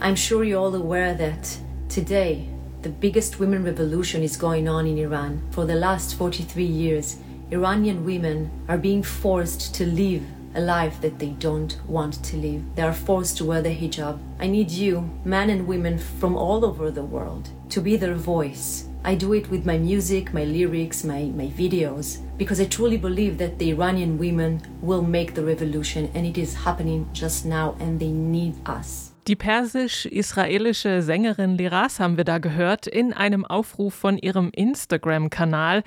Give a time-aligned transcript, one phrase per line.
[0.00, 2.48] I'm sure you're all aware that today
[2.82, 5.42] the biggest women revolution is going on in Iran.
[5.50, 7.18] For the last 43 years,
[7.50, 10.22] Iranian women are being forced to live
[10.54, 12.62] a life that they don't want to live.
[12.74, 14.18] They are forced to wear the hijab.
[14.40, 18.88] I need you, men and women from all over the world, to be their voice.
[19.02, 23.38] I do it with my music, my lyrics, my, my videos, because I truly believe
[23.38, 27.98] that the Iranian women will make the revolution and it is happening just now and
[27.98, 29.09] they need us.
[29.26, 35.82] Die persisch-israelische Sängerin Liraz haben wir da gehört in einem Aufruf von ihrem Instagram-Kanal.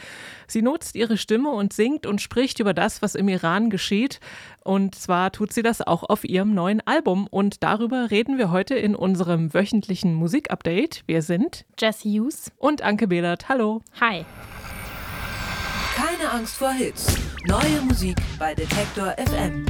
[0.48, 4.20] Sie nutzt ihre Stimme und singt und spricht über das, was im Iran geschieht.
[4.64, 7.27] Und zwar tut sie das auch auf ihrem neuen Album.
[7.27, 11.04] Und darüber reden wir heute in unserem wöchentlichen Musikupdate.
[11.08, 13.50] Wir sind Jesse Hughes und Anke Behlert.
[13.50, 13.82] Hallo.
[14.00, 14.26] Hi.
[15.96, 17.18] Keine Angst vor Hits.
[17.46, 19.66] Neue Musik bei Detektor FM.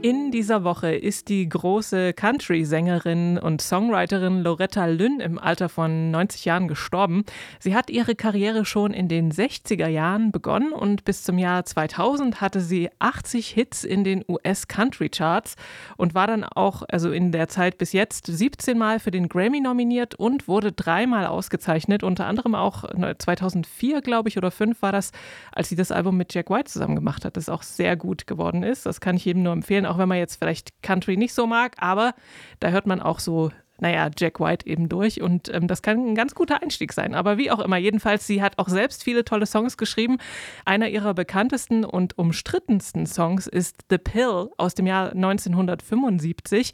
[0.00, 6.44] In dieser Woche ist die große Country-Sängerin und Songwriterin Loretta Lynn im Alter von 90
[6.44, 7.24] Jahren gestorben.
[7.58, 12.40] Sie hat ihre Karriere schon in den 60er Jahren begonnen und bis zum Jahr 2000
[12.40, 15.56] hatte sie 80 Hits in den US-Country-Charts
[15.96, 19.60] und war dann auch, also in der Zeit bis jetzt, 17 Mal für den Grammy
[19.60, 22.04] nominiert und wurde dreimal ausgezeichnet.
[22.04, 22.84] Unter anderem auch
[23.18, 25.10] 2004, glaube ich, oder 2005 war das,
[25.50, 28.62] als sie das Album mit Jack White zusammen gemacht hat, das auch sehr gut geworden
[28.62, 28.86] ist.
[28.86, 31.74] Das kann ich jedem nur empfehlen auch wenn man jetzt vielleicht Country nicht so mag,
[31.78, 32.14] aber
[32.60, 33.50] da hört man auch so
[33.80, 37.14] naja, Jack White eben durch und ähm, das kann ein ganz guter Einstieg sein.
[37.14, 40.18] Aber wie auch immer, jedenfalls, sie hat auch selbst viele tolle Songs geschrieben.
[40.64, 46.72] Einer ihrer bekanntesten und umstrittensten Songs ist The Pill aus dem Jahr 1975.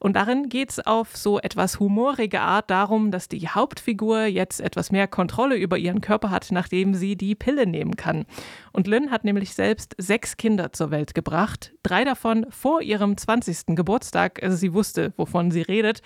[0.00, 4.90] Und darin geht es auf so etwas humorige Art darum, dass die Hauptfigur jetzt etwas
[4.90, 8.24] mehr Kontrolle über ihren Körper hat, nachdem sie die Pille nehmen kann.
[8.72, 13.74] Und Lynn hat nämlich selbst sechs Kinder zur Welt gebracht, drei davon vor ihrem 20.
[13.74, 14.42] Geburtstag.
[14.42, 16.02] Also sie wusste, wovon sie redet.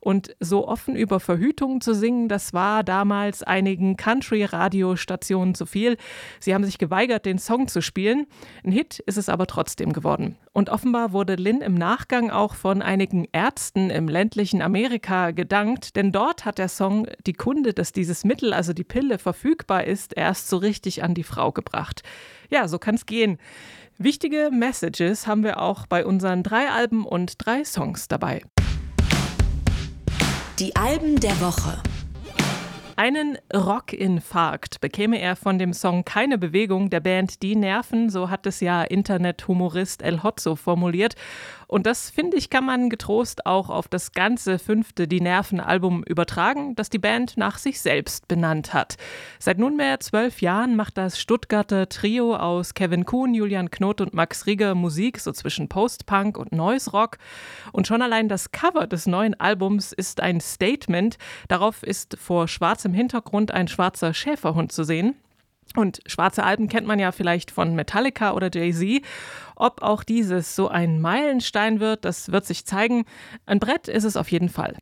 [0.00, 5.96] Und so offen über Verhütung zu singen, das war damals einigen Country-Radiostationen zu viel.
[6.40, 8.26] Sie haben sich geweigert, den Song zu spielen.
[8.64, 10.36] Ein Hit ist es aber trotzdem geworden.
[10.52, 16.10] Und offenbar wurde Lynn im Nachgang auch von einigen Ärzten im ländlichen Amerika gedankt, denn
[16.10, 20.48] dort hat der Song die Kunde, dass dieses Mittel, also die Pille, verfügbar ist, erst
[20.48, 22.02] so richtig an die Frau gebracht.
[22.48, 23.36] Ja, so kann es gehen.
[23.98, 28.40] Wichtige Messages haben wir auch bei unseren drei Alben und drei Songs dabei.
[30.58, 31.82] Die Alben der Woche.
[32.98, 38.46] Einen Rockinfarkt bekäme er von dem Song Keine Bewegung der Band Die Nerven, so hat
[38.46, 41.14] es ja Internethumorist El Hotzo formuliert.
[41.68, 46.76] Und das, finde ich, kann man getrost auch auf das ganze fünfte Die Nerven-Album übertragen,
[46.76, 48.96] das die Band nach sich selbst benannt hat.
[49.40, 54.46] Seit nunmehr zwölf Jahren macht das Stuttgarter Trio aus Kevin Kuhn, Julian Knot und Max
[54.46, 57.18] Rieger Musik so zwischen Post-Punk und Noise Rock.
[57.72, 61.18] Und schon allein das Cover des neuen Albums ist ein Statement.
[61.48, 62.46] Darauf ist vor
[62.86, 65.16] schwarzem Hintergrund ein schwarzer Schäferhund zu sehen.
[65.74, 69.02] Und schwarze Alben kennt man ja vielleicht von Metallica oder Jay-Z.
[69.56, 73.04] Ob auch dieses so ein Meilenstein wird, das wird sich zeigen.
[73.44, 74.76] Ein Brett ist es auf jeden Fall.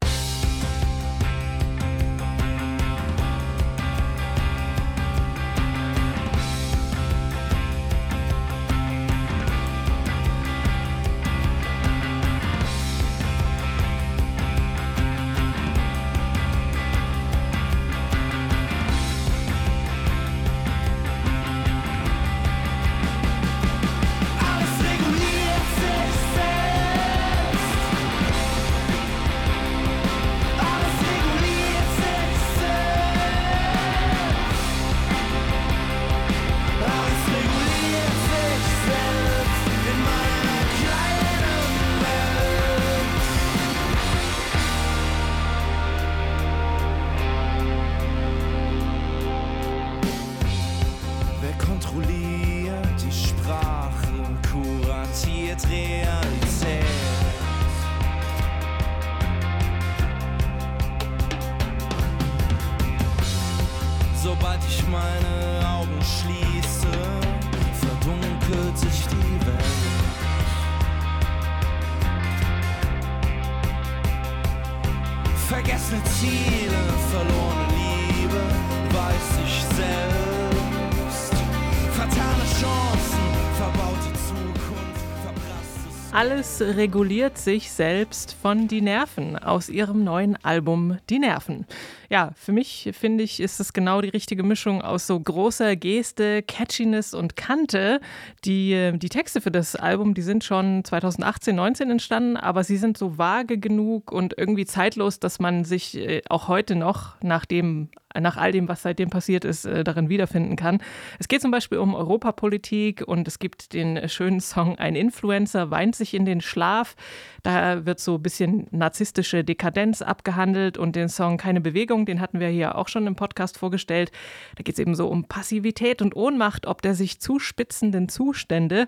[86.24, 91.66] Alles reguliert sich selbst von Die Nerven aus ihrem neuen Album Die Nerven.
[92.14, 96.44] Ja, für mich finde ich, ist es genau die richtige Mischung aus so großer Geste,
[96.44, 98.00] Catchiness und Kante.
[98.44, 102.96] Die, die Texte für das Album, die sind schon 2018, 19 entstanden, aber sie sind
[102.96, 107.88] so vage genug und irgendwie zeitlos, dass man sich äh, auch heute noch nach dem
[108.20, 110.80] nach all dem, was seitdem passiert ist, äh, darin wiederfinden kann.
[111.18, 115.96] Es geht zum Beispiel um Europapolitik und es gibt den schönen Song Ein Influencer weint
[115.96, 116.94] sich in den Schlaf.
[117.42, 122.40] Da wird so ein bisschen narzisstische Dekadenz abgehandelt und den Song Keine Bewegung, den hatten
[122.40, 124.12] wir hier auch schon im Podcast vorgestellt.
[124.56, 128.86] Da geht es eben so um Passivität und Ohnmacht, ob der sich zuspitzenden Zustände.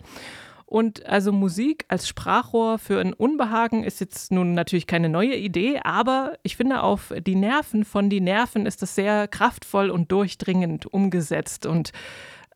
[0.67, 5.79] Und also Musik als Sprachrohr für ein Unbehagen ist jetzt nun natürlich keine neue Idee,
[5.85, 10.87] aber ich finde auf die Nerven von die Nerven ist das sehr kraftvoll und durchdringend
[10.87, 11.93] umgesetzt und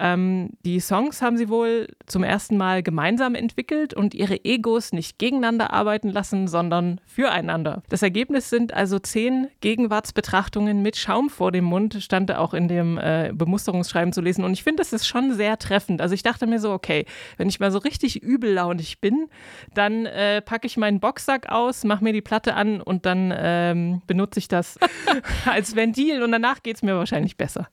[0.00, 5.18] ähm, die Songs haben sie wohl zum ersten Mal gemeinsam entwickelt und ihre Egos nicht
[5.18, 7.82] gegeneinander arbeiten lassen, sondern füreinander.
[7.90, 12.96] Das Ergebnis sind also zehn Gegenwartsbetrachtungen mit Schaum vor dem Mund, stand auch in dem
[12.96, 14.42] äh, Bemusterungsschreiben zu lesen.
[14.42, 16.00] Und ich finde, das ist schon sehr treffend.
[16.00, 17.04] Also ich dachte mir so, okay,
[17.36, 19.28] wenn ich mal so richtig übellaunig bin,
[19.74, 24.00] dann äh, packe ich meinen Boxsack aus, mache mir die Platte an und dann ähm,
[24.06, 24.78] benutze ich das
[25.44, 27.68] als Ventil und danach geht es mir wahrscheinlich besser.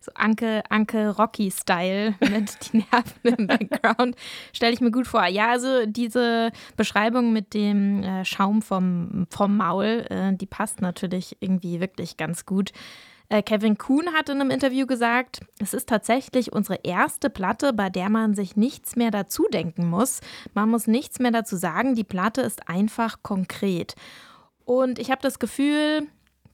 [0.00, 4.16] So Anke, Anke Rockys Style mit die Nerven im Background.
[4.52, 5.26] Stelle ich mir gut vor.
[5.26, 11.36] Ja, also diese Beschreibung mit dem äh, Schaum vom, vom Maul, äh, die passt natürlich
[11.40, 12.70] irgendwie wirklich ganz gut.
[13.28, 17.90] Äh, Kevin Kuhn hat in einem Interview gesagt, es ist tatsächlich unsere erste Platte, bei
[17.90, 20.20] der man sich nichts mehr dazu denken muss.
[20.54, 21.96] Man muss nichts mehr dazu sagen.
[21.96, 23.96] Die Platte ist einfach konkret.
[24.64, 26.06] Und ich habe das Gefühl,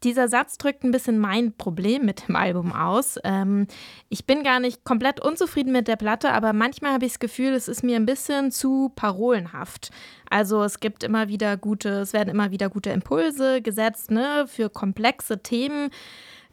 [0.04, 3.18] dieser Satz drückt ein bisschen mein Problem mit dem Album aus.
[3.24, 3.66] Ähm,
[4.08, 7.52] ich bin gar nicht komplett unzufrieden mit der Platte, aber manchmal habe ich das Gefühl,
[7.52, 9.90] es ist mir ein bisschen zu parolenhaft.
[10.28, 14.70] Also es gibt immer wieder gute, es werden immer wieder gute Impulse gesetzt ne, für
[14.70, 15.90] komplexe Themen.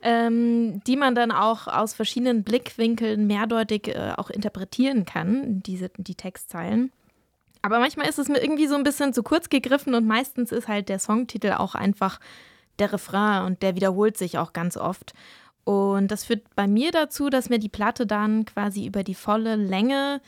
[0.02, 6.16] Ähm, die man dann auch aus verschiedenen Blickwinkeln mehrdeutig äh, auch interpretieren kann, diese, die
[6.16, 6.94] Textzeilen.
[7.62, 10.68] Aber manchmal ist es mir irgendwie so ein bisschen zu kurz gegriffen und meistens ist
[10.68, 12.20] halt der Songtitel auch einfach
[12.80, 15.14] der Refrain und der wiederholt sich auch ganz oft.
[15.64, 19.56] Und das führt bei mir dazu, dass mir die Platte dann quasi über die volle
[19.56, 20.22] Länge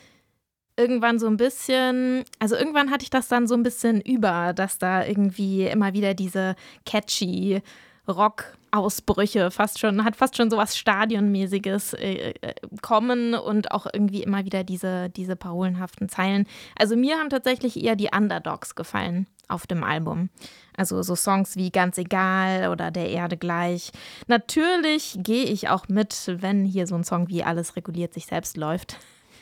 [0.77, 4.77] irgendwann so ein bisschen, also irgendwann hatte ich das dann so ein bisschen über, dass
[4.77, 6.55] da irgendwie immer wieder diese
[6.85, 7.61] catchy
[8.07, 14.23] Rock-Ausbrüche fast schon, hat fast schon so was Stadionmäßiges äh, äh, kommen und auch irgendwie
[14.23, 16.47] immer wieder diese, diese parolenhaften Zeilen.
[16.77, 20.29] Also mir haben tatsächlich eher die Underdogs gefallen auf dem Album.
[20.75, 23.91] Also so Songs wie Ganz egal oder Der Erde gleich.
[24.27, 28.57] Natürlich gehe ich auch mit, wenn hier so ein Song wie Alles reguliert sich selbst
[28.57, 28.97] läuft.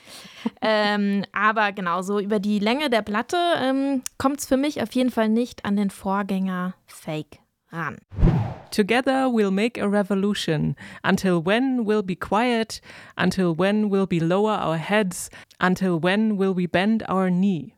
[0.61, 5.11] ähm, aber genauso über die Länge der Platte ähm, kommt es für mich auf jeden
[5.11, 7.39] Fall nicht an den Vorgänger Fake
[7.71, 7.99] ran.
[8.71, 10.75] Together we'll make a revolution.
[11.03, 12.81] Until when we'll be quiet?
[13.17, 15.29] Until when we'll be lower our heads?
[15.59, 17.75] Until when will we bend our knee?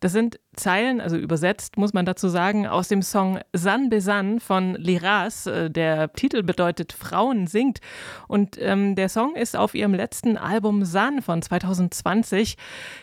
[0.00, 4.74] Das sind Zeilen, also übersetzt muss man dazu sagen, aus dem Song San Besan von
[4.74, 5.46] Liras.
[5.46, 7.80] Äh, der Titel bedeutet Frauen singt.
[8.26, 12.56] Und ähm, der Song ist auf ihrem letzten Album San von 2020.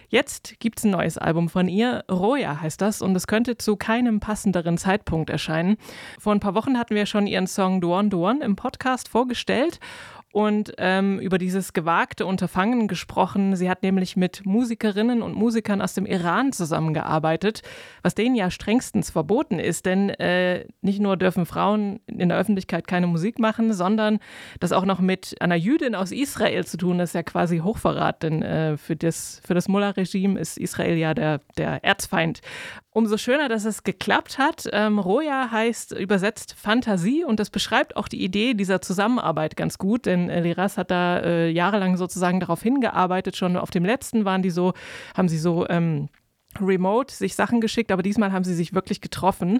[0.09, 2.03] Jetzt gibt es ein neues Album von ihr.
[2.09, 5.77] Roya heißt das und es könnte zu keinem passenderen Zeitpunkt erscheinen.
[6.19, 9.79] Vor ein paar Wochen hatten wir schon ihren Song Duan Duan im Podcast vorgestellt
[10.35, 13.55] und ähm, über dieses gewagte Unterfangen gesprochen.
[13.55, 17.61] Sie hat nämlich mit Musikerinnen und Musikern aus dem Iran zusammengearbeitet,
[18.03, 22.85] was denen ja strengstens verboten ist, denn äh, nicht nur dürfen Frauen in der Öffentlichkeit
[22.85, 24.19] keine Musik machen, sondern
[24.59, 28.21] das auch noch mit einer Jüdin aus Israel zu tun, das ist ja quasi Hochverrat,
[28.21, 32.41] denn äh, für das, für das Mullah-Regime ist Israel ja der, der Erzfeind.
[32.95, 34.69] Umso schöner, dass es geklappt hat.
[34.71, 40.05] Ähm, Roja heißt übersetzt Fantasie und das beschreibt auch die Idee dieser Zusammenarbeit ganz gut,
[40.05, 43.35] denn äh, Liras hat da äh, jahrelang sozusagen darauf hingearbeitet.
[43.35, 44.71] Schon auf dem letzten waren die so,
[45.13, 46.07] haben sie so ähm,
[46.61, 49.59] remote sich Sachen geschickt, aber diesmal haben sie sich wirklich getroffen.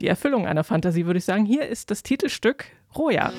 [0.00, 1.44] Die Erfüllung einer Fantasie, würde ich sagen.
[1.44, 2.64] Hier ist das Titelstück
[2.96, 3.30] Roja.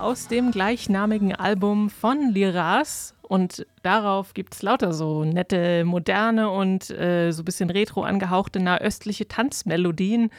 [0.00, 3.14] Aus dem gleichnamigen Album von Liras.
[3.22, 8.60] Und darauf gibt es lauter so nette, moderne und äh, so ein bisschen retro angehauchte
[8.60, 10.30] nahöstliche Tanzmelodien.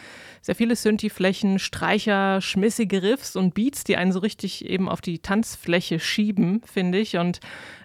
[0.42, 5.20] Sehr viele Synthi-Flächen, Streicher, schmissige Riffs und Beats, die einen so richtig eben auf die
[5.20, 7.18] Tanzfläche schieben, finde ich.
[7.18, 7.42] Und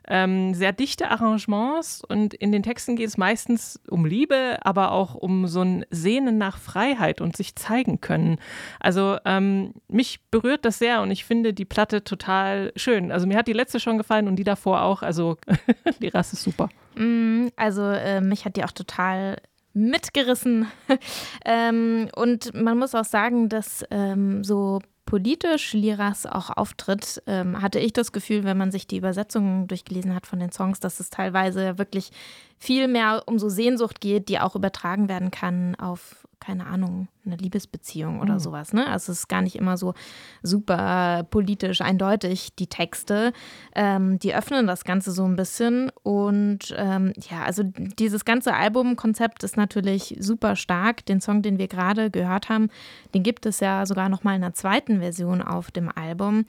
[0.09, 5.15] ähm, sehr dichte Arrangements und in den Texten geht es meistens um Liebe, aber auch
[5.15, 8.39] um so ein Sehnen nach Freiheit und sich zeigen können.
[8.81, 13.13] Also ähm, mich berührt das sehr und ich finde die Platte total schön.
[13.13, 15.03] Also mir hat die letzte schon gefallen und die davor auch.
[15.03, 15.37] Also
[16.01, 16.69] die Rasse ist super.
[16.97, 19.37] Mm, also äh, mich hat die auch total
[19.75, 20.67] mitgerissen.
[21.45, 27.79] ähm, und man muss auch sagen, dass ähm, so politisch Liras auch auftritt, ähm, hatte
[27.79, 31.11] ich das Gefühl, wenn man sich die Übersetzungen durchgelesen hat von den Songs, dass es
[31.11, 32.11] teilweise wirklich
[32.59, 37.37] viel mehr um so Sehnsucht geht, die auch übertragen werden kann auf keine Ahnung, eine
[37.37, 38.39] Liebesbeziehung oder mhm.
[38.39, 38.73] sowas.
[38.73, 38.87] Ne?
[38.87, 39.95] Also es ist gar nicht immer so
[40.43, 43.33] super politisch eindeutig, die Texte.
[43.75, 45.91] Ähm, die öffnen das Ganze so ein bisschen.
[46.03, 51.07] Und ähm, ja, also dieses ganze Albumkonzept ist natürlich super stark.
[51.07, 52.69] Den Song, den wir gerade gehört haben,
[53.15, 56.45] den gibt es ja sogar noch mal in einer zweiten Version auf dem Album.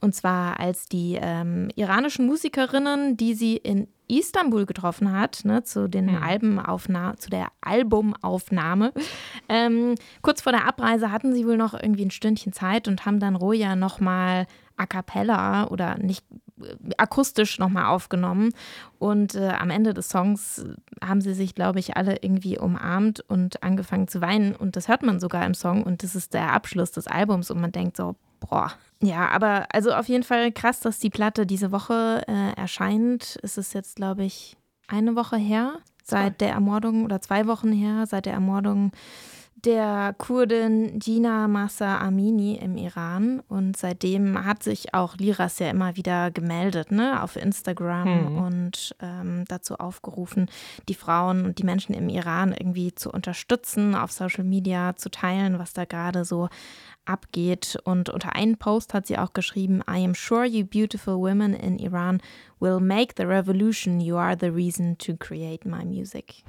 [0.00, 5.88] Und zwar als die ähm, iranischen Musikerinnen, die sie in Istanbul getroffen hat, ne, zu,
[5.88, 6.22] den hm.
[6.22, 8.92] Albenaufna zu der Albumaufnahme.
[9.48, 13.20] Ähm, kurz vor der Abreise hatten sie wohl noch irgendwie ein Stündchen Zeit und haben
[13.20, 14.46] dann Roja nochmal
[14.76, 16.24] a cappella oder nicht
[16.60, 18.50] äh, akustisch nochmal aufgenommen.
[18.98, 20.64] Und äh, am Ende des Songs
[21.02, 24.54] haben sie sich, glaube ich, alle irgendwie umarmt und angefangen zu weinen.
[24.54, 25.82] Und das hört man sogar im Song.
[25.82, 27.50] Und das ist der Abschluss des Albums.
[27.50, 28.16] Und man denkt so,
[28.48, 28.72] boah.
[29.00, 33.38] Ja, aber also auf jeden Fall krass, dass die Platte diese Woche äh, erscheint.
[33.42, 34.56] Es ist jetzt, glaube ich,
[34.88, 38.92] eine Woche her, seit der Ermordung oder zwei Wochen her, seit der Ermordung
[39.64, 43.40] der Kurdin Gina Massa Amini im Iran.
[43.48, 48.38] Und seitdem hat sich auch Liras ja immer wieder gemeldet, ne, auf Instagram mhm.
[48.38, 50.50] und ähm, dazu aufgerufen,
[50.88, 55.58] die Frauen und die Menschen im Iran irgendwie zu unterstützen, auf Social Media zu teilen,
[55.58, 56.48] was da gerade so
[57.06, 57.78] abgeht.
[57.84, 61.78] Und unter einem Post hat sie auch geschrieben, I am sure you beautiful women in
[61.78, 62.20] Iran
[62.60, 64.00] will make the revolution.
[64.00, 66.44] You are the reason to create my music.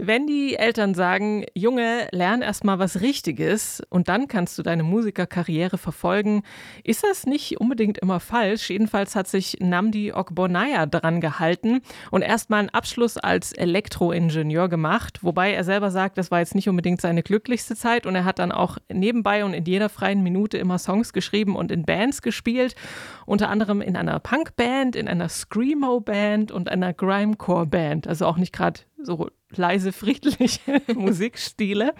[0.00, 5.76] Wenn die Eltern sagen, Junge, lern erstmal was Richtiges und dann kannst du deine Musikerkarriere
[5.76, 6.44] verfolgen,
[6.84, 8.70] ist das nicht unbedingt immer falsch.
[8.70, 11.80] Jedenfalls hat sich Namdi Ogbonaya dran gehalten
[12.12, 16.68] und erstmal einen Abschluss als Elektroingenieur gemacht, wobei er selber sagt, das war jetzt nicht
[16.68, 20.58] unbedingt seine glücklichste Zeit und er hat dann auch nebenbei und in jeder freien Minute
[20.58, 22.76] immer Songs geschrieben und in Bands gespielt,
[23.26, 28.82] unter anderem in einer Punkband, in einer Screamo-Band und einer Grimecore-Band, also auch nicht gerade
[29.02, 31.94] so leise, friedliche Musikstile.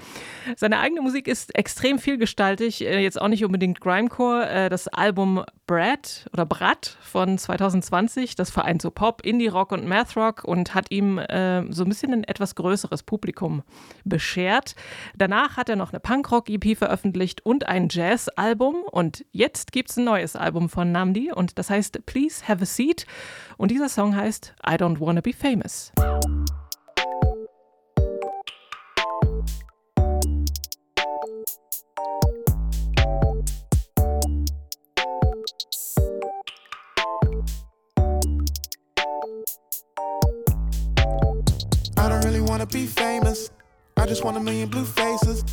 [0.57, 4.49] Seine eigene Musik ist extrem vielgestaltig, äh, jetzt auch nicht unbedingt Grimecore.
[4.49, 10.45] Äh, das Album Brad oder Brat von 2020, das vereint so Pop, Indie-Rock und Math-Rock
[10.45, 13.63] und hat ihm äh, so ein bisschen ein etwas größeres Publikum
[14.05, 14.75] beschert.
[15.17, 20.05] Danach hat er noch eine Punk-Rock-EP veröffentlicht und ein Jazz-Album und jetzt gibt es ein
[20.05, 23.07] neues Album von Namdi und das heißt Please Have a Seat
[23.57, 25.93] und dieser Song heißt I Don't Wanna Be Famous.
[42.59, 43.51] Wanna be famous.
[43.97, 45.45] I just want a million blue faces.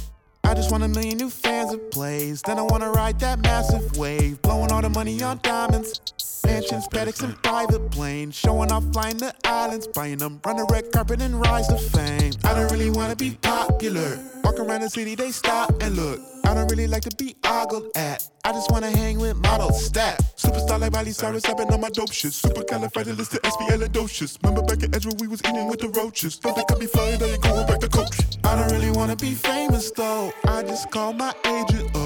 [0.44, 2.42] I just want a million new fans of plays.
[2.42, 6.02] Then I wanna ride that massive wave, blowing all the money on diamonds.
[6.48, 8.34] Mansions, paddocks, and private planes.
[8.34, 12.34] Showing off flying the islands, buying them, run the red carpet and rise to fame.
[12.44, 14.18] I don't really wanna be popular.
[14.56, 16.22] Walk around the city, they stop and look.
[16.46, 18.26] I don't really like to be ogled at.
[18.46, 20.22] I just wanna hang with models, stat.
[20.38, 22.32] Superstar like Miley Cyrus, I've been on my dope shit.
[22.32, 24.38] Super califragilistic, SPLadocious.
[24.44, 26.38] Remember back at Ezra, we was eating with the roaches.
[26.38, 28.16] Don't they cut me flying, they ain't going back to coach.
[28.46, 30.32] I don't really wanna be famous though.
[30.48, 32.05] I just call my agent up.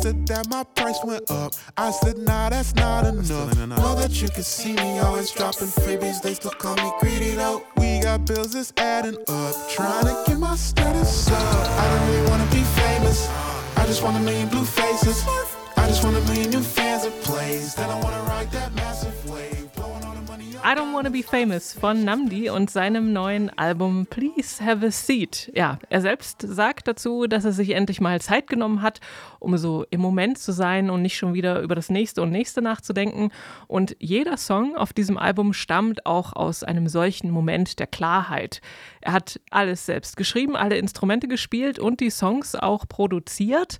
[0.00, 1.54] Said that my price went up.
[1.76, 3.52] I said, nah, that's not enough.
[3.58, 3.78] enough.
[3.78, 6.22] Know that you can see me always dropping freebies.
[6.22, 7.64] They still call me greedy though.
[7.76, 9.54] We got bills that's adding up.
[9.70, 11.34] Trying to get my status up.
[11.34, 13.28] I don't really wanna be famous.
[13.76, 15.24] I just want a million blue faces.
[15.76, 17.74] I just want a million new fans of plays.
[17.74, 18.97] Then I wanna ride that wave.
[20.70, 25.50] I Don't Wanna Be Famous von Namdi und seinem neuen Album Please Have a Seat.
[25.54, 29.00] Ja, er selbst sagt dazu, dass er sich endlich mal Zeit genommen hat,
[29.38, 32.60] um so im Moment zu sein und nicht schon wieder über das nächste und nächste
[32.60, 33.30] nachzudenken.
[33.66, 38.60] Und jeder Song auf diesem Album stammt auch aus einem solchen Moment der Klarheit.
[39.00, 43.78] Er hat alles selbst geschrieben, alle Instrumente gespielt und die Songs auch produziert.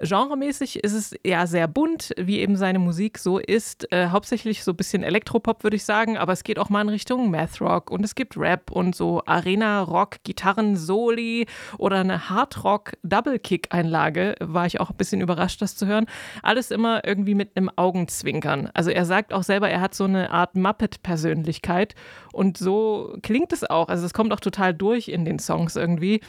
[0.00, 3.90] Genremäßig ist es ja sehr bunt, wie eben seine Musik so ist.
[3.90, 6.88] Äh, hauptsächlich so ein bisschen Elektropop, würde ich sagen, aber es geht auch mal in
[6.88, 11.46] Richtung Math Rock und es gibt Rap und so Arena-Rock, Gitarren-Soli
[11.78, 14.34] oder eine Hard-Rock-Double-Kick-Einlage.
[14.40, 16.06] War ich auch ein bisschen überrascht, das zu hören.
[16.42, 18.70] Alles immer irgendwie mit einem Augenzwinkern.
[18.74, 21.94] Also er sagt auch selber, er hat so eine Art Muppet-Persönlichkeit
[22.36, 23.88] und so klingt es auch.
[23.88, 26.20] Also es kommt auch total durch in den Songs irgendwie.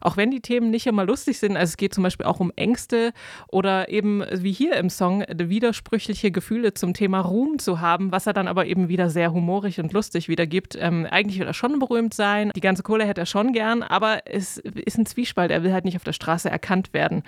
[0.00, 1.56] Auch wenn die Themen nicht immer lustig sind.
[1.56, 3.12] Also es geht zum Beispiel auch um Ängste
[3.48, 8.32] oder eben wie hier im Song widersprüchliche Gefühle zum Thema Ruhm zu haben, was er
[8.32, 10.76] dann aber eben wieder sehr humorig und lustig wiedergibt.
[10.78, 12.52] Ähm, eigentlich will er schon berühmt sein.
[12.54, 15.50] Die ganze Kohle hätte er schon gern, aber es ist ein Zwiespalt.
[15.50, 17.24] Er will halt nicht auf der Straße erkannt werden.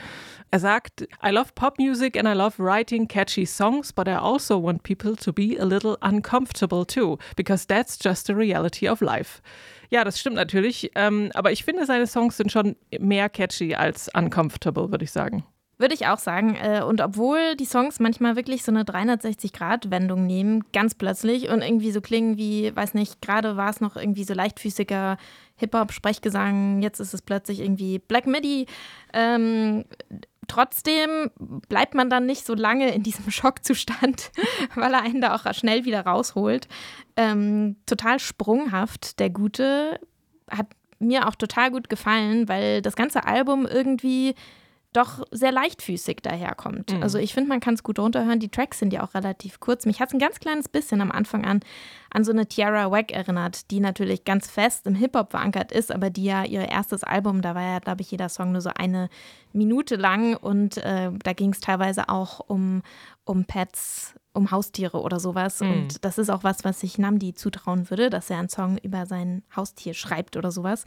[0.52, 4.62] Er sagt, I love pop music and I love writing catchy songs, but I also
[4.62, 9.40] want people to be a little uncomfortable too, because that's just the reality of life.
[9.90, 14.08] Ja, das stimmt natürlich, ähm, aber ich finde, seine Songs sind schon mehr catchy als
[14.14, 15.44] uncomfortable, würde ich sagen.
[15.78, 16.56] Würde ich auch sagen.
[16.56, 21.92] Äh, und obwohl die Songs manchmal wirklich so eine 360-Grad-Wendung nehmen, ganz plötzlich und irgendwie
[21.92, 25.16] so klingen wie, weiß nicht, gerade war es noch irgendwie so leichtfüßiger
[25.56, 28.66] Hip-Hop-Sprechgesang, jetzt ist es plötzlich irgendwie Black Midi.
[29.12, 29.84] Ähm,
[30.48, 31.30] trotzdem
[31.68, 34.32] bleibt man dann nicht so lange in diesem Schockzustand,
[34.74, 36.66] weil er einen da auch schnell wieder rausholt.
[37.16, 40.00] Ähm, total sprunghaft, der Gute.
[40.50, 40.66] Hat
[40.98, 44.34] mir auch total gut gefallen, weil das ganze Album irgendwie
[44.92, 46.92] doch sehr leichtfüßig daherkommt.
[46.92, 47.02] Mhm.
[47.02, 48.40] Also ich finde, man kann es gut runterhören.
[48.40, 49.84] Die Tracks sind ja auch relativ kurz.
[49.86, 51.60] Mich hat es ein ganz kleines bisschen am Anfang an
[52.10, 56.10] an so eine Tiara Wack erinnert, die natürlich ganz fest im Hip-Hop verankert ist, aber
[56.10, 59.10] die ja ihr erstes Album, da war ja, glaube ich, jeder Song nur so eine
[59.52, 62.82] Minute lang und äh, da ging es teilweise auch um,
[63.24, 65.60] um Pets, um Haustiere oder sowas.
[65.60, 65.70] Mhm.
[65.70, 69.04] Und das ist auch was, was ich Namdi zutrauen würde, dass er einen Song über
[69.06, 70.84] sein Haustier schreibt oder sowas.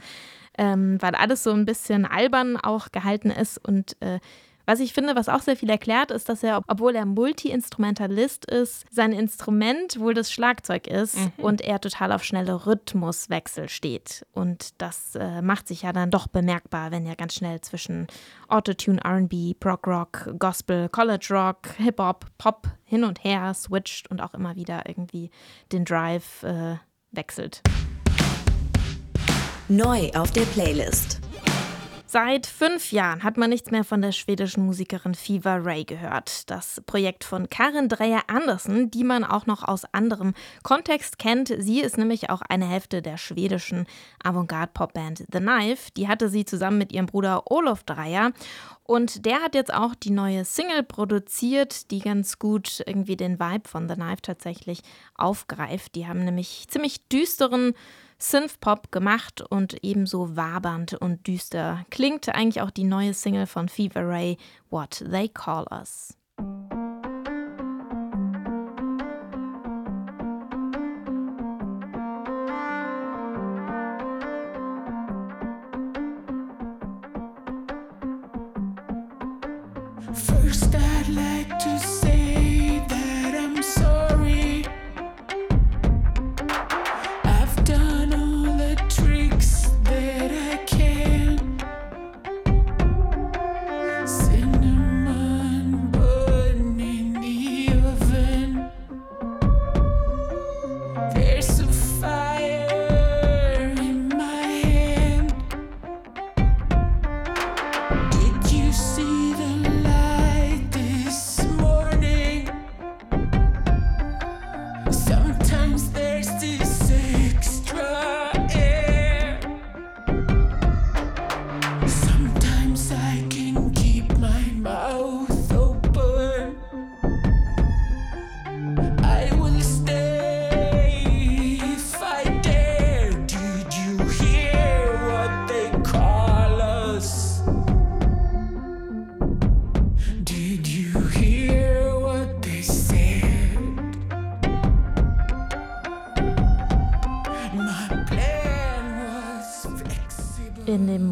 [0.58, 4.20] Ähm, weil alles so ein bisschen albern auch gehalten ist und äh,
[4.66, 8.84] was ich finde, was auch sehr viel erklärt, ist, dass er, obwohl er Multi-Instrumentalist ist,
[8.90, 11.32] sein Instrument wohl das Schlagzeug ist mhm.
[11.38, 14.24] und er total auf schnelle Rhythmuswechsel steht.
[14.32, 18.06] Und das äh, macht sich ja dann doch bemerkbar, wenn er ganz schnell zwischen
[18.48, 24.34] Autotune, RB, Prog Rock, Gospel, College Rock, Hip-Hop, Pop hin und her switcht und auch
[24.34, 25.30] immer wieder irgendwie
[25.72, 26.76] den Drive äh,
[27.10, 27.62] wechselt.
[29.72, 31.18] Neu auf der Playlist.
[32.04, 36.50] Seit fünf Jahren hat man nichts mehr von der schwedischen Musikerin Fever Ray gehört.
[36.50, 41.54] Das Projekt von Karin Dreyer Andersen, die man auch noch aus anderem Kontext kennt.
[41.56, 43.86] Sie ist nämlich auch eine Hälfte der schwedischen
[44.22, 45.90] Avantgarde-Popband The Knife.
[45.96, 48.32] Die hatte sie zusammen mit ihrem Bruder Olof Dreyer.
[48.84, 53.66] Und der hat jetzt auch die neue Single produziert, die ganz gut irgendwie den Vibe
[53.66, 54.82] von The Knife tatsächlich
[55.14, 55.94] aufgreift.
[55.94, 57.72] Die haben nämlich ziemlich düsteren
[58.22, 64.08] Synthpop gemacht und ebenso wabernd und düster klingt eigentlich auch die neue Single von Fever
[64.08, 64.38] Ray,
[64.70, 66.16] What They Call Us.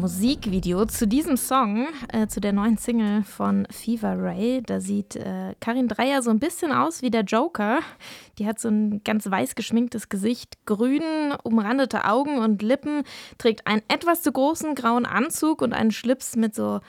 [0.01, 4.61] Musikvideo zu diesem Song, äh, zu der neuen Single von Fever Ray.
[4.65, 7.79] Da sieht äh, Karin Dreier so ein bisschen aus wie der Joker.
[8.39, 11.01] Die hat so ein ganz weiß geschminktes Gesicht, grün
[11.43, 13.03] umrandete Augen und Lippen,
[13.37, 16.79] trägt einen etwas zu großen grauen Anzug und einen Schlips mit so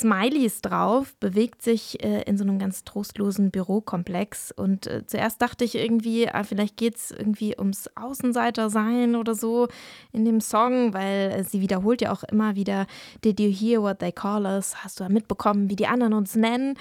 [0.00, 4.52] Smileys drauf, bewegt sich äh, in so einem ganz trostlosen Bürokomplex.
[4.52, 9.68] Und äh, zuerst dachte ich irgendwie, ah, vielleicht geht es irgendwie ums Außenseiter-Sein oder so
[10.12, 12.86] in dem Song, weil äh, sie wiederholt ja auch immer wieder,
[13.24, 14.84] Did you hear what they call us?
[14.84, 16.74] Hast du ja mitbekommen, wie die anderen uns nennen?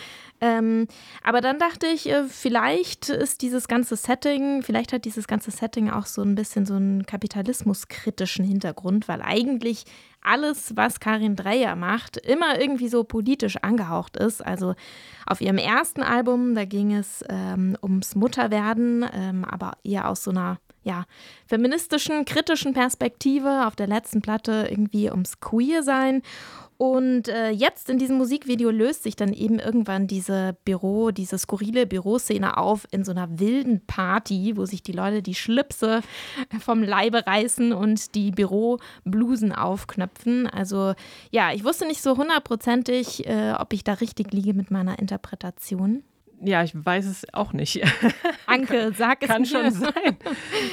[0.46, 0.88] Ähm,
[1.24, 5.90] aber dann dachte ich, äh, vielleicht ist dieses ganze Setting, vielleicht hat dieses ganze Setting
[5.90, 9.86] auch so ein bisschen so einen kapitalismuskritischen Hintergrund, weil eigentlich
[10.22, 14.46] alles, was Karin Dreyer macht, immer irgendwie so politisch angehaucht ist.
[14.46, 14.76] Also
[15.26, 20.32] auf ihrem ersten Album, da ging es ähm, ums Mutterwerden, ähm, aber eher aus so
[20.32, 21.06] einer ja,
[21.48, 23.66] feministischen, kritischen Perspektive.
[23.66, 26.22] Auf der letzten Platte irgendwie ums Queer-Sein.
[26.78, 31.88] Und äh, jetzt in diesem Musikvideo löst sich dann eben irgendwann diese Büro, diese skurrile
[31.88, 36.02] Büroszene auf in so einer wilden Party, wo sich die Leute die Schlipse
[36.60, 40.48] vom Leibe reißen und die Büroblusen aufknöpfen.
[40.48, 40.94] Also
[41.32, 46.04] ja, ich wusste nicht so hundertprozentig, äh, ob ich da richtig liege mit meiner Interpretation.
[46.42, 47.82] Ja, ich weiß es auch nicht.
[48.46, 49.48] Anke, sag es Kann mir.
[49.48, 50.18] schon sein.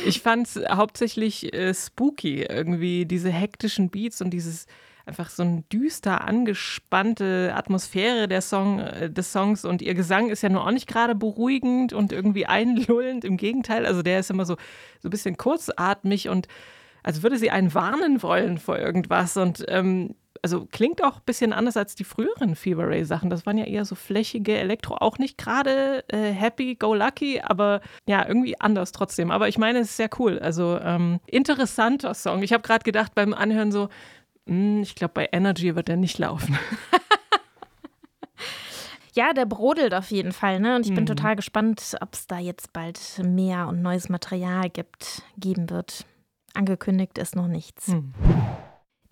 [0.06, 4.66] Ich fand es hauptsächlich äh, spooky, irgendwie diese hektischen Beats und dieses
[5.04, 10.42] einfach so eine düster angespannte Atmosphäre der Song, äh, des Songs und ihr Gesang ist
[10.42, 14.44] ja nur auch nicht gerade beruhigend und irgendwie einlullend, im Gegenteil, also der ist immer
[14.44, 14.56] so,
[15.00, 16.46] so ein bisschen kurzatmig und
[17.02, 21.52] als würde sie einen warnen wollen vor irgendwas und ähm, also klingt auch ein bisschen
[21.52, 23.30] anders als die früheren Fever Ray Sachen.
[23.30, 27.80] Das waren ja eher so flächige Elektro, auch nicht gerade äh, happy, go lucky, aber
[28.08, 29.30] ja, irgendwie anders trotzdem.
[29.30, 30.40] Aber ich meine, es ist sehr cool.
[30.40, 32.42] Also ähm, interessanter Song.
[32.42, 33.88] Ich habe gerade gedacht beim Anhören so,
[34.48, 36.58] hm, ich glaube, bei Energy wird er nicht laufen.
[39.14, 40.74] Ja, der brodelt auf jeden Fall, ne?
[40.74, 41.08] Und ich bin Mhm.
[41.08, 46.06] total gespannt, ob es da jetzt bald mehr und neues Material gibt, geben wird.
[46.54, 47.88] Angekündigt ist noch nichts.
[47.88, 48.12] Hm.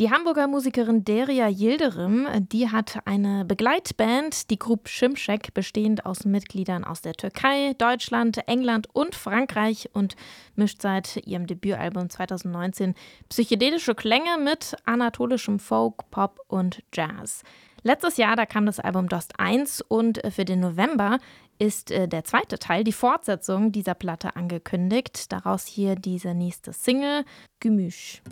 [0.00, 6.84] Die Hamburger Musikerin Deria Yildirim, die hat eine Begleitband, die Group Şimşek, bestehend aus Mitgliedern
[6.84, 10.16] aus der Türkei, Deutschland, England und Frankreich und
[10.54, 12.94] mischt seit ihrem Debütalbum 2019
[13.28, 17.42] psychedelische Klänge mit anatolischem Folk, Pop und Jazz.
[17.82, 21.18] Letztes Jahr, da kam das Album Dost 1 und für den November
[21.60, 25.30] ist äh, der zweite Teil, die Fortsetzung dieser Platte angekündigt.
[25.30, 27.24] Daraus hier diese nächste Single,
[27.60, 28.22] Gemüsch.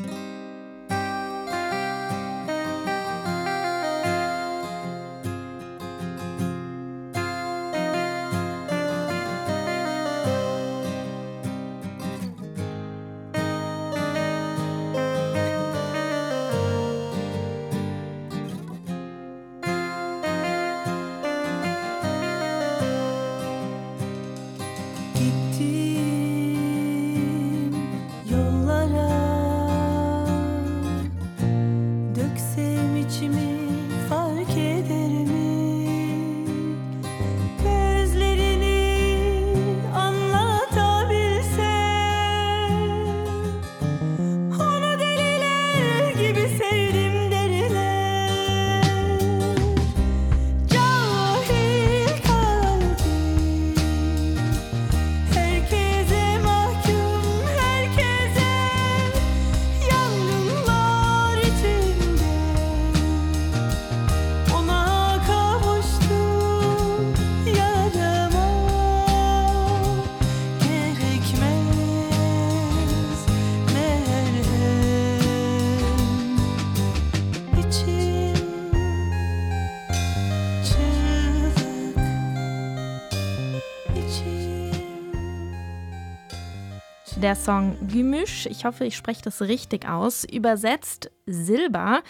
[87.22, 92.02] Der Song Gümüş, ich hoffe, ich spreche das richtig aus, übersetzt Silber,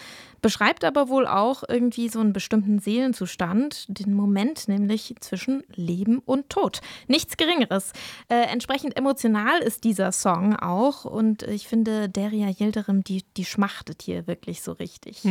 [0.43, 6.51] beschreibt aber wohl auch irgendwie so einen bestimmten Seelenzustand, den Moment nämlich zwischen Leben und
[6.51, 6.81] Tod.
[7.07, 7.91] Nichts Geringeres.
[8.27, 14.03] Äh, entsprechend emotional ist dieser Song auch und ich finde, Deria Yildirim, die, die schmachtet
[14.03, 15.25] hier wirklich so richtig.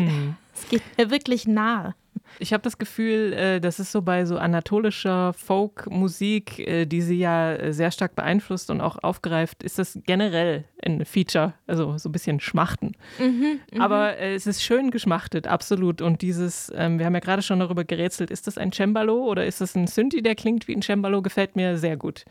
[0.54, 1.94] Es geht mir wirklich nahe.
[2.38, 7.18] Ich habe das Gefühl, äh, das ist so bei so anatolischer Folk-Musik, äh, die sie
[7.18, 12.08] ja äh, sehr stark beeinflusst und auch aufgreift, ist das generell ein Feature, also so
[12.08, 12.92] ein bisschen Schmachten.
[13.78, 16.02] Aber äh, es ist schön geschmachtet, absolut.
[16.02, 19.46] Und dieses, ähm, wir haben ja gerade schon darüber gerätselt, ist das ein Cembalo oder
[19.46, 22.24] ist das ein Synthi, der klingt wie ein Cembalo, gefällt mir sehr gut.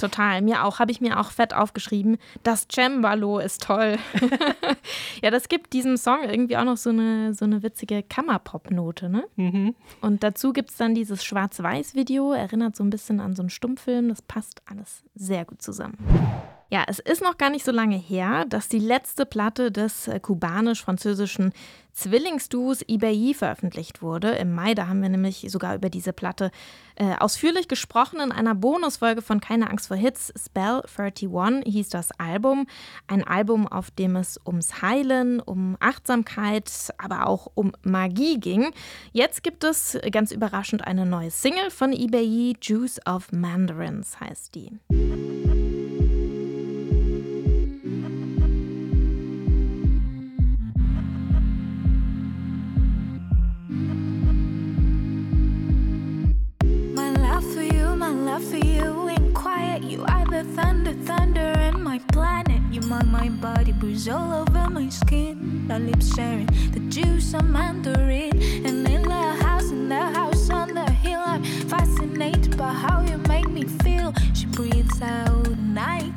[0.00, 2.16] Total, mir auch, habe ich mir auch fett aufgeschrieben.
[2.42, 3.98] Das Cembalo ist toll.
[5.22, 9.24] ja, das gibt diesem Song irgendwie auch noch so eine, so eine witzige Kammerpop-Note, ne?
[9.36, 9.74] Mhm.
[10.00, 14.08] Und dazu gibt es dann dieses Schwarz-Weiß-Video, erinnert so ein bisschen an so einen Stummfilm.
[14.08, 15.98] Das passt alles sehr gut zusammen.
[16.70, 20.18] Ja, es ist noch gar nicht so lange her, dass die letzte Platte des äh,
[20.18, 21.52] kubanisch-französischen
[22.00, 24.30] Zwillingsduos Ibai veröffentlicht wurde.
[24.30, 26.50] Im Mai, da haben wir nämlich sogar über diese Platte
[26.96, 30.32] äh, ausführlich gesprochen in einer Bonusfolge von Keine Angst vor Hits.
[30.34, 31.30] Spell 31
[31.66, 32.66] hieß das Album.
[33.06, 38.70] Ein Album, auf dem es ums Heilen, um Achtsamkeit, aber auch um Magie ging.
[39.12, 45.69] Jetzt gibt es ganz überraschend eine neue Single von Ibai, Juice of Mandarins heißt die.
[58.30, 59.82] Love for you ain't quiet.
[59.82, 62.62] You are the thunder, thunder in my planet.
[62.70, 65.66] You mind my body, bruise all over my skin.
[65.68, 68.34] Our lips sharing the juice of mandarin.
[68.66, 73.18] And in the house, in the house on the hill, I'm fascinated by how you
[73.34, 74.14] make me feel.
[74.32, 76.12] She breathes out, and I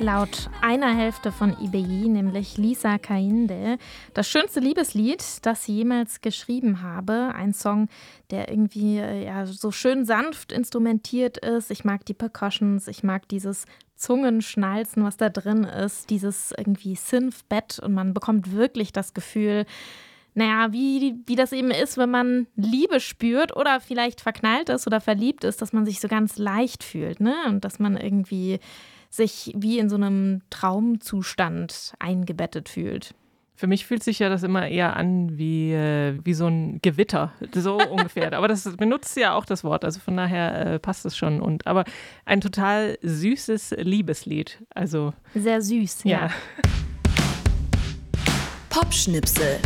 [0.00, 3.76] Laut einer Hälfte von IBI, nämlich Lisa Kainde,
[4.14, 7.34] das schönste Liebeslied, das sie jemals geschrieben habe.
[7.34, 7.88] Ein Song,
[8.30, 11.70] der irgendwie äh, ja, so schön sanft instrumentiert ist.
[11.70, 17.78] Ich mag die Percussions, ich mag dieses Zungenschnalzen, was da drin ist, dieses irgendwie Synth-Bett
[17.78, 19.66] und man bekommt wirklich das Gefühl,
[20.32, 25.02] naja, wie, wie das eben ist, wenn man Liebe spürt oder vielleicht verknallt ist oder
[25.02, 27.34] verliebt ist, dass man sich so ganz leicht fühlt, ne?
[27.48, 28.60] Und dass man irgendwie
[29.10, 33.14] sich wie in so einem Traumzustand eingebettet fühlt.
[33.56, 37.34] Für mich fühlt sich ja das immer eher an wie, äh, wie so ein Gewitter,
[37.52, 38.32] so ungefähr.
[38.32, 41.42] Aber das benutzt ja auch das Wort, also von daher äh, passt es schon.
[41.42, 41.84] Und, aber
[42.24, 44.64] ein total süßes Liebeslied.
[44.70, 46.10] Also Sehr süß, ja.
[46.10, 46.30] ja.
[48.70, 49.58] Popschnipsel.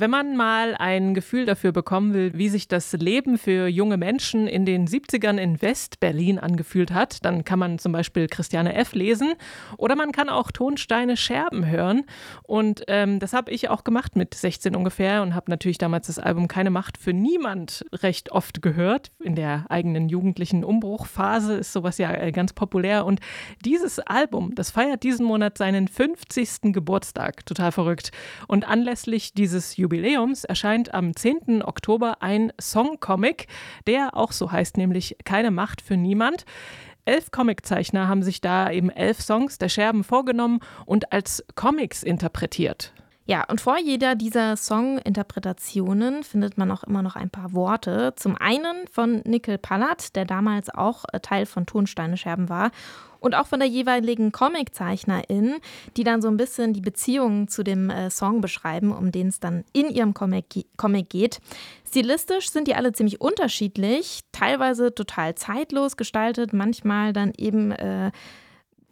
[0.00, 4.46] Wenn man mal ein Gefühl dafür bekommen will, wie sich das Leben für junge Menschen
[4.46, 8.94] in den 70ern in West-Berlin angefühlt hat, dann kann man zum Beispiel Christiane F.
[8.94, 9.32] lesen
[9.76, 12.04] oder man kann auch Tonsteine Scherben hören.
[12.44, 16.20] Und ähm, das habe ich auch gemacht mit 16 ungefähr und habe natürlich damals das
[16.20, 19.10] Album Keine Macht für niemand recht oft gehört.
[19.18, 23.04] In der eigenen jugendlichen Umbruchphase ist sowas ja äh, ganz populär.
[23.04, 23.18] Und
[23.64, 26.72] dieses Album, das feiert diesen Monat seinen 50.
[26.72, 27.44] Geburtstag.
[27.46, 28.12] Total verrückt.
[28.46, 31.62] Und anlässlich dieses Jubiläums erscheint am 10.
[31.62, 33.46] Oktober ein Songcomic,
[33.86, 36.44] der auch so heißt, nämlich Keine Macht für niemand.
[37.06, 42.92] Elf Comiczeichner haben sich da eben elf Songs der Scherben vorgenommen und als Comics interpretiert.
[43.28, 48.14] Ja, und vor jeder dieser Song-Interpretationen findet man auch immer noch ein paar Worte.
[48.16, 52.70] Zum einen von Nickel Pallat, der damals auch äh, Teil von Tonsteine Scherben war.
[53.20, 55.56] Und auch von der jeweiligen Comiczeichnerin,
[55.98, 59.40] die dann so ein bisschen die Beziehungen zu dem äh, Song beschreiben, um den es
[59.40, 61.40] dann in ihrem Comic, Comic geht.
[61.86, 68.10] Stilistisch sind die alle ziemlich unterschiedlich, teilweise total zeitlos gestaltet, manchmal dann eben äh,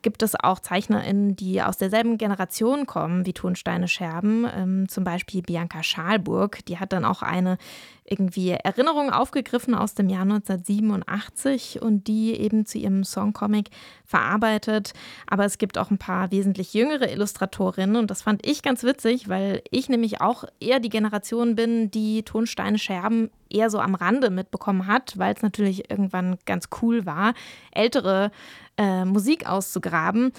[0.06, 4.46] gibt es auch ZeichnerInnen, die aus derselben Generation kommen wie Tonsteine Scherben.
[4.54, 6.64] Ähm, zum Beispiel Bianca Schalburg.
[6.66, 7.58] Die hat dann auch eine
[8.04, 13.70] irgendwie Erinnerung aufgegriffen aus dem Jahr 1987 und die eben zu ihrem Songcomic
[14.04, 14.92] verarbeitet.
[15.26, 19.28] Aber es gibt auch ein paar wesentlich jüngere Illustratorinnen und das fand ich ganz witzig,
[19.28, 24.30] weil ich nämlich auch eher die Generation bin, die Tonsteine Scherben eher so am Rande
[24.30, 27.34] mitbekommen hat, weil es natürlich irgendwann ganz cool war,
[27.72, 28.30] ältere
[28.76, 30.32] äh, Musik auszugraben.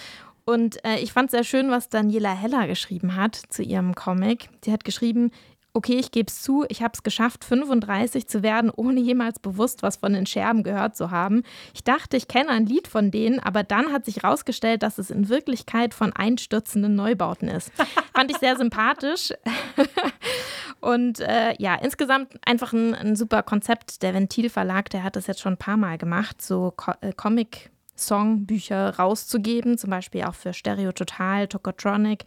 [0.45, 4.49] Und äh, ich fand sehr schön, was Daniela Heller geschrieben hat zu ihrem Comic.
[4.63, 5.31] Sie hat geschrieben,
[5.77, 9.83] okay, ich gebe es zu, ich habe es geschafft, 35 zu werden, ohne jemals bewusst
[9.83, 11.43] was von den Scherben gehört zu haben.
[11.73, 15.11] Ich dachte, ich kenne ein Lied von denen, aber dann hat sich herausgestellt, dass es
[15.11, 17.71] in Wirklichkeit von einstürzenden Neubauten ist.
[18.15, 19.33] Fand ich sehr sympathisch.
[20.79, 24.01] Und äh, ja, insgesamt einfach ein, ein super Konzept.
[24.01, 27.13] Der Ventil Verlag, der hat das jetzt schon ein paar Mal gemacht, so Co äh,
[27.13, 32.23] Comic Songbücher rauszugeben, zum Beispiel auch für Stereo Total, Tokotronic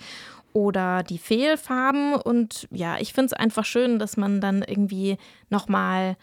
[0.52, 2.14] oder die Fehlfarben.
[2.14, 5.16] Und ja, ich finde es einfach schön, dass man dann irgendwie
[5.48, 6.16] nochmal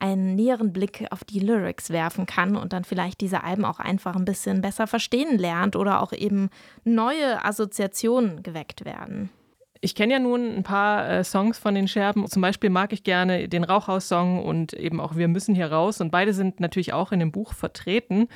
[0.00, 4.16] einen näheren Blick auf die Lyrics werfen kann und dann vielleicht diese Alben auch einfach
[4.16, 6.48] ein bisschen besser verstehen lernt oder auch eben
[6.84, 9.30] neue Assoziationen geweckt werden.
[9.82, 12.26] Ich kenne ja nun ein paar äh, Songs von den Scherben.
[12.26, 16.02] Zum Beispiel mag ich gerne den Rauchhaus-Song und eben auch Wir müssen hier raus.
[16.02, 18.28] Und beide sind natürlich auch in dem Buch vertreten.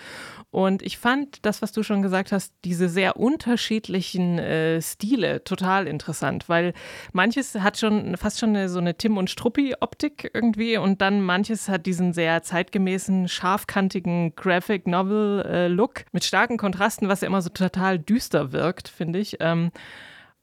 [0.50, 5.86] Und ich fand das, was du schon gesagt hast, diese sehr unterschiedlichen äh, Stile total
[5.86, 6.72] interessant, weil
[7.12, 11.68] manches hat schon fast schon eine, so eine Tim und Struppi-Optik irgendwie und dann manches
[11.68, 17.50] hat diesen sehr zeitgemäßen, scharfkantigen Graphic Novel-Look äh, mit starken Kontrasten, was ja immer so
[17.50, 19.36] total düster wirkt, finde ich.
[19.40, 19.72] Ähm,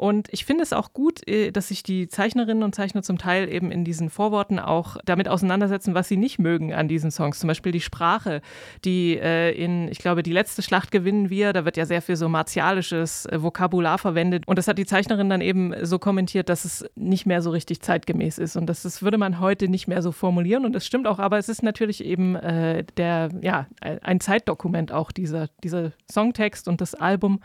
[0.02, 3.48] und ich finde es auch gut, äh, dass sich die Zeichnerinnen und Zeichner zum Teil
[3.54, 7.38] eben in diesen Vorworten auch damit auseinandersetzen, was sie nicht mögen an diesen Songs.
[7.38, 8.42] Zum Beispiel die Sprache,
[8.84, 11.54] die äh, in, ich glaube, die letzte Schlacht gewinnen wir.
[11.54, 14.48] Da wird ja sehr viel so martialisches äh, Vokabular verwendet.
[14.48, 17.82] Und das hat die Zeichnerin dann eben so kommentiert, dass es nicht mehr so richtig
[17.84, 18.56] zeitgemäß ist.
[18.56, 20.66] Und das, das würde man heute nicht mehr so formulieren.
[20.66, 25.12] Und das stimmt auch, aber es ist natürlich eben äh, der, ja, ein Zeitdokument auch,
[25.12, 27.40] dieser, dieser Songtext und das Album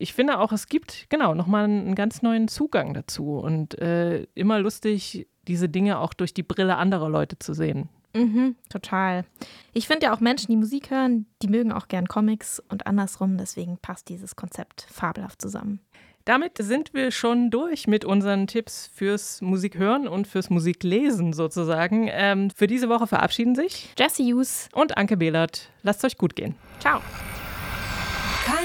[0.00, 4.58] ich finde auch, es gibt genau nochmal einen ganz neuen Zugang dazu und äh, immer
[4.58, 7.88] lustig, diese Dinge auch durch die Brille anderer Leute zu sehen.
[8.14, 9.24] Mhm, total.
[9.72, 13.36] Ich finde ja auch Menschen, die Musik hören, die mögen auch gern Comics und andersrum.
[13.36, 15.80] Deswegen passt dieses Konzept fabelhaft zusammen.
[16.24, 22.08] Damit sind wir schon durch mit unseren Tipps fürs Musikhören und fürs Musiklesen sozusagen.
[22.10, 25.70] Ähm, für diese Woche verabschieden sich Jesse Hughes und Anke Behlert.
[25.82, 26.56] Lasst euch gut gehen.
[26.80, 27.00] Ciao.